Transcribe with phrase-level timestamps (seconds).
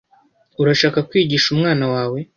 [0.61, 2.19] Urashaka kwigisha umwana wawe